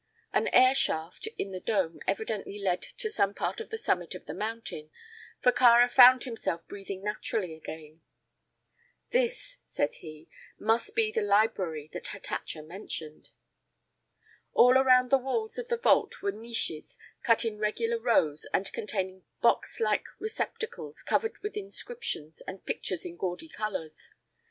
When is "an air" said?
0.33-0.73